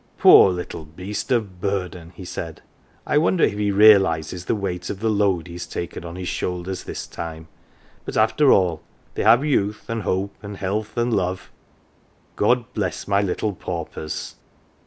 "Poor 0.17 0.49
little 0.51 0.83
beast 0.85 1.31
of 1.31 1.61
burden!"" 1.61 2.11
he 2.15 2.25
said," 2.25 2.63
I 3.05 3.19
wonder 3.19 3.43
if 3.43 3.53
he 3.55 3.69
realises 3.69 4.45
the 4.45 4.55
weight 4.55 4.89
of 4.89 4.99
the 4.99 5.11
load 5.11 5.45
he 5.45 5.53
has 5.53 5.67
taken 5.67 6.03
on 6.03 6.15
his 6.15 6.27
shoulders 6.27 6.85
this 6.85 7.05
time! 7.05 7.47
But, 8.03 8.17
after 8.17 8.51
all, 8.51 8.81
they 9.13 9.21
have 9.21 9.45
youth, 9.45 9.87
and 9.87 10.01
hope, 10.01 10.33
and 10.41 10.57
health, 10.57 10.97
and 10.97 11.13
love 11.13 11.51
God 12.35 12.73
bless 12.73 13.07
my 13.07 13.21
little 13.21 13.53
paupers 13.53 14.37